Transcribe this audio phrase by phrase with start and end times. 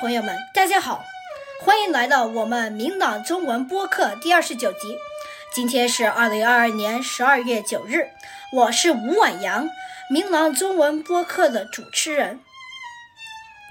[0.00, 1.04] 朋友们，大家好，
[1.60, 4.96] 欢迎来到我们明朗中文播客第二十九集。
[5.52, 8.08] 今天是二零二二年十二月九日，
[8.50, 9.68] 我是吴婉阳，
[10.08, 12.40] 明朗中文播客的主持人。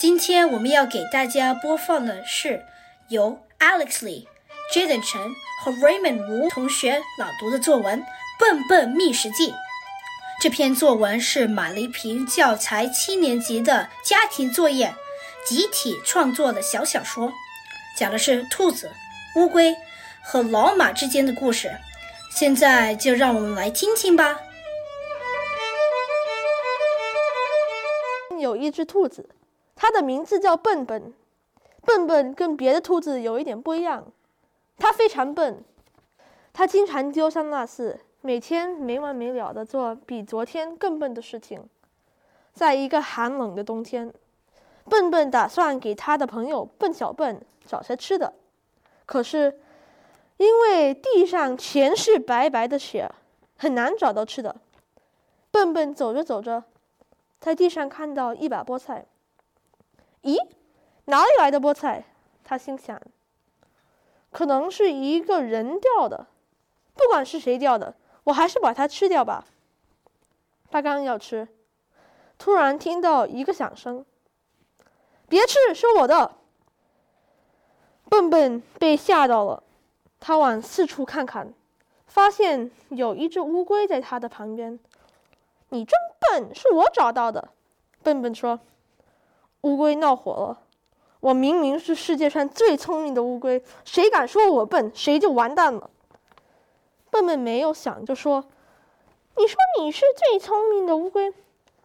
[0.00, 2.64] 今天我们要给大家播放的是
[3.06, 4.26] 由 Alex Lee、
[4.74, 5.22] Jaden 陈
[5.62, 8.00] 和 Raymond 吴同学朗读的作文
[8.40, 9.52] 《笨笨觅食记》。
[10.40, 14.92] 这篇作文是马丽萍教材七年级的家庭作业，
[15.46, 17.32] 集体创作的小小说，
[17.96, 18.90] 讲的是兔子、
[19.36, 19.76] 乌龟
[20.20, 21.70] 和老马之间的故事。
[22.32, 24.40] 现在就让我们来听听吧。
[28.40, 29.30] 有一只兔子，
[29.76, 31.14] 它的名字叫笨笨。
[31.84, 34.10] 笨笨跟别的兔子有一点不一样，
[34.76, 35.62] 它非常笨，
[36.52, 38.00] 它经常丢三落四。
[38.20, 41.68] 每天没完没了的做比昨天更笨的事情，
[42.52, 44.12] 在一个寒冷的冬天，
[44.88, 48.32] 笨笨打算给他的朋友笨小笨找些吃的，
[49.04, 49.60] 可是
[50.36, 53.10] 因为地上全是白白的雪，
[53.56, 54.56] 很难找到吃的。
[55.50, 56.64] 笨笨走着走着，
[57.40, 59.06] 在地上看到一把菠菜，
[60.22, 60.36] 咦，
[61.06, 62.04] 哪里来的菠菜？
[62.44, 63.00] 他心想，
[64.30, 66.26] 可能是一个人掉的，
[66.94, 67.94] 不管是谁掉的。
[68.24, 69.44] 我还是把它吃掉吧。
[70.70, 71.48] 他刚要吃，
[72.38, 74.04] 突然听到一个响声
[75.28, 76.36] ：“别吃，是我的！”
[78.08, 79.62] 笨笨被吓到了，
[80.20, 81.52] 他往四处看看，
[82.06, 84.78] 发现有一只乌龟在他的旁边。
[85.70, 87.48] “你真笨，是我找到的。”
[88.02, 88.60] 笨笨说。
[89.62, 90.60] 乌龟闹火了
[91.18, 95.90] ：“我明明是世界上最聪明的乌龟，谁敢说我笨，谁就完蛋了。”
[97.10, 98.44] 笨笨没有想，就说
[99.36, 101.34] ：“你说你是最聪明的乌龟，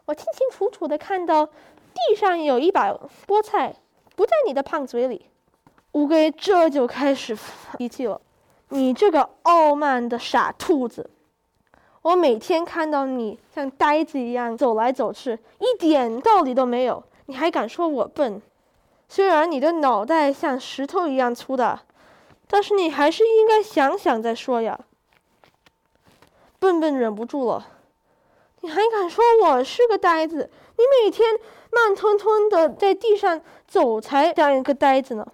[0.06, 1.50] 我清清楚楚的看到
[1.94, 2.94] 地上有一把
[3.28, 3.75] 菠菜，
[4.16, 5.28] 不在你的胖嘴里。”
[5.94, 8.22] 乌龟这就开始发脾气了
[8.69, 11.09] ：“你这个傲慢的傻兔子！
[12.02, 18.41] 我每天看到你像呆子一样走来走去，一点道理都没有，你还敢说我笨？
[19.09, 21.84] 虽然你的脑袋像石头一样粗大，
[22.47, 24.79] 但是你还是应该想想再说呀。”
[26.58, 27.68] 笨笨忍不住了，
[28.62, 30.50] 你还敢说我是个呆子？
[30.78, 31.28] 你每天
[31.72, 35.26] 慢吞吞的在地上走，才像一个呆子呢。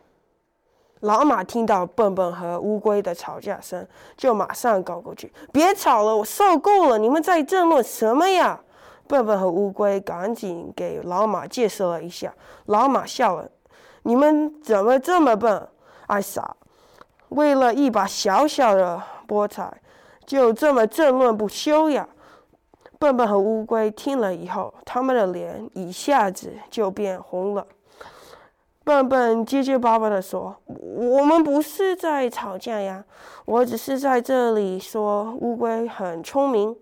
[1.01, 3.85] 老马听到笨笨和乌龟的吵架声，
[4.15, 6.97] 就马上赶过去：“别吵了，我受够了！
[6.97, 8.61] 你们在争论什么呀？”
[9.07, 12.33] 笨笨和乌龟赶紧给老马解释了一下。
[12.65, 13.49] 老马笑了
[14.03, 15.67] ：“你们怎么这么笨？
[16.07, 16.55] 爱傻！
[17.29, 19.71] 为了一把小小的菠菜。”
[20.25, 22.05] 就这么争论不休呀！
[22.99, 27.65] 笨笨和乌龟听了以后，他们的脸一下子就变红了。
[28.83, 33.03] 笨笨结结巴巴地说：“我们不是在吵架呀，
[33.45, 36.75] 我只是在这里说乌龟很聪明。”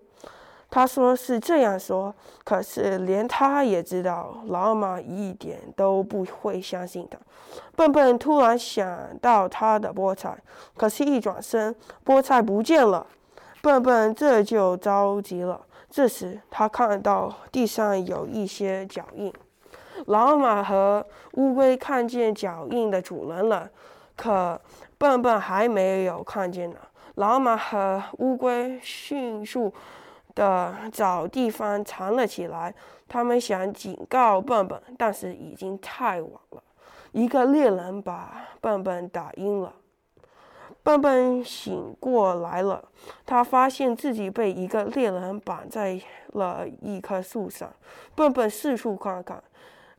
[0.70, 7.16] 他说是这样说，可是连他也知道老马一点都不会相信他。
[7.76, 10.36] 笨笨突然想到他的菠菜，
[10.76, 11.74] 可是一转身，
[12.04, 13.06] 菠菜不见了。
[13.62, 15.60] 笨笨这就着急了。
[15.88, 19.32] 这时，他看到地上有一些脚印。
[20.06, 23.70] 老马和乌龟看见脚印的主人了，
[24.14, 24.60] 可
[24.98, 26.76] 笨笨还没有看见呢。
[27.14, 29.72] 老马和乌龟迅速
[30.34, 32.74] 的找地方藏了起来。
[33.08, 36.62] 他们想警告笨笨，但是已经太晚了。
[37.12, 39.72] 一个猎人把笨笨打晕了。
[40.86, 42.80] 笨笨醒过来了，
[43.24, 46.00] 他发现自己被一个猎人绑在
[46.34, 47.68] 了一棵树上。
[48.14, 49.42] 笨笨四处看看，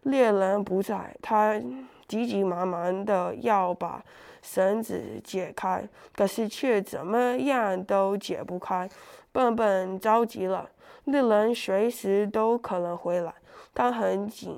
[0.03, 1.62] 猎人不在，他
[2.08, 4.02] 急急忙忙的要把
[4.42, 5.86] 绳子解开，
[6.16, 8.90] 可是却怎么样都解不开。
[9.33, 10.69] 笨笨着急了，
[11.04, 13.33] 猎人随时都可能回来，
[13.74, 14.57] 他很惊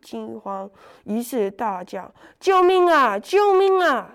[0.00, 0.70] 惊慌，
[1.04, 2.10] 于是大叫
[2.40, 3.18] ：“救命啊！
[3.18, 4.14] 救命啊！”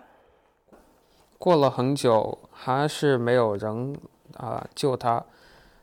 [1.38, 3.98] 过了很久，还是没有人
[4.38, 5.24] 啊救他。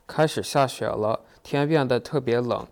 [0.06, 2.66] 开始下雪了，天变得特别冷。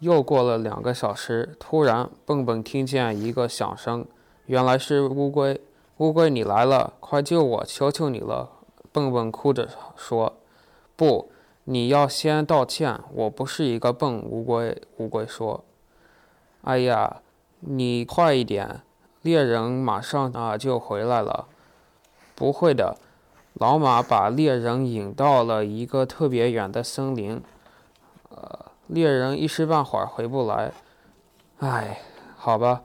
[0.00, 4.06] 又过了两个小时，突然，蹦蹦听见一个响声，
[4.46, 5.60] 原来是乌龟。
[5.98, 8.50] 乌龟，你来了，快救我，求求你了！
[8.92, 10.34] 蹦蹦哭着说
[10.94, 11.30] ：“不，
[11.64, 15.64] 你要先道歉，我不是一个笨乌龟。”乌龟说
[16.62, 17.22] ：“哎呀，
[17.60, 18.82] 你快一点，
[19.22, 21.46] 猎人马上啊就回来了。”
[22.34, 22.96] 不会的，
[23.54, 27.42] 老马把猎人引到了一个特别远的森林。
[28.30, 30.72] 呃，猎人一时半会儿回不来。
[31.58, 32.00] 唉，
[32.36, 32.82] 好吧，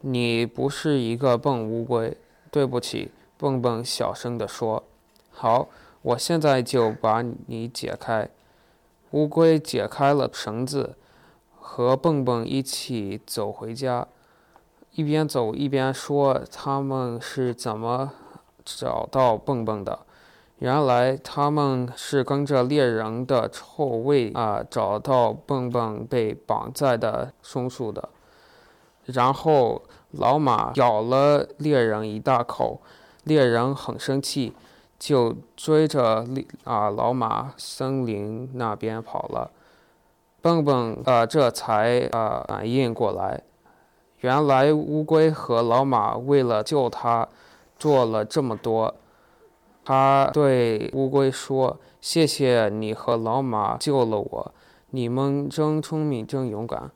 [0.00, 2.16] 你不是一个笨乌龟，
[2.50, 4.82] 对不起。”蹦蹦小声地说
[5.30, 5.68] ：“好，
[6.02, 8.28] 我现在就把你解开。”
[9.12, 10.96] 乌龟解开了绳子，
[11.56, 14.08] 和蹦蹦一起走回家，
[14.94, 18.12] 一边走一边说：“他们是怎么
[18.76, 19.98] 找到蹦蹦的？
[20.58, 28.08] 原来他们是跟着猎人的臭味啊，找到蹦蹦被绑在的松树的。
[29.04, 32.80] 然后老马咬了猎人一大口。”
[33.24, 34.54] 猎人很生气，
[34.98, 36.24] 就追着
[36.64, 39.50] 啊老马森林那边跑了。
[40.40, 43.42] 蹦蹦啊这才啊反应过来，
[44.20, 47.28] 原来乌龟和老马为了救他
[47.78, 48.94] 做了这么多。
[49.84, 54.54] 他对乌龟说：“谢谢你和老马救了我，
[54.90, 56.90] 你们真聪明，真勇敢。”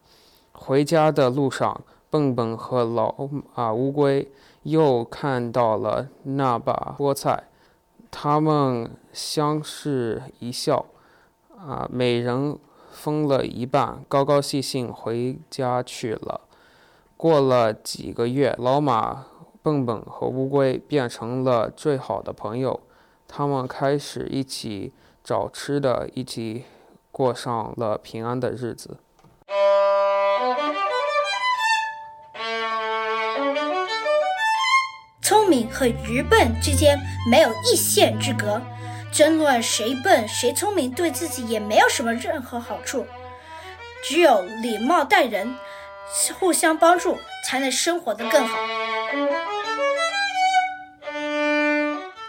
[0.52, 1.80] 回家的路上，
[2.10, 3.14] 蹦蹦和老
[3.54, 4.30] 啊乌龟。
[4.64, 7.48] 又看到了那把菠菜，
[8.12, 10.86] 他们相视一笑，
[11.58, 12.56] 啊，每人
[12.92, 16.42] 分了一半，高高兴兴回家去了。
[17.16, 19.26] 过了几个月，老马、
[19.62, 22.80] 蹦蹦和乌龟变成了最好的朋友，
[23.28, 24.92] 他们开始一起
[25.22, 26.64] 找吃的，一起
[27.12, 28.98] 过上了平安的日子。
[35.22, 36.98] 聪明和愚笨之间
[37.30, 38.60] 没有一线之隔，
[39.12, 43.06] 争论谁笨谁聪明对自己也没有什么任何好处。
[44.02, 45.54] 只有礼貌待人，
[46.40, 47.16] 互相帮助，
[47.46, 48.58] 才能生活得更好。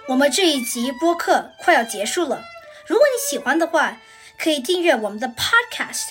[0.07, 2.43] 我们这一集播客快要结束了，
[2.85, 3.97] 如果你喜欢的话，
[4.37, 6.09] 可以订阅我们的 Podcast，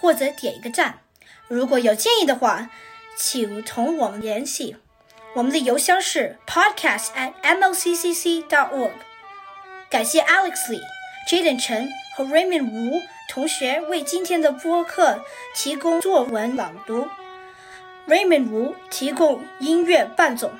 [0.00, 1.00] 或者点一个赞。
[1.46, 2.70] 如果有建议的话，
[3.16, 4.76] 请同我们联系。
[5.34, 8.92] 我们的邮箱是 podcast at mlccc.org。
[9.90, 10.80] 感谢 Alex Lee、
[11.28, 15.22] Jaden 陈和 Raymond 吴同学为今天的播客
[15.54, 17.08] 提供作文朗读
[18.08, 20.50] ，Raymond Wu 提供音乐伴奏。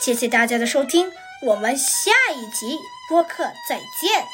[0.00, 1.10] 谢谢大家的收听，
[1.46, 2.78] 我们下一集
[3.08, 4.24] 播客再见。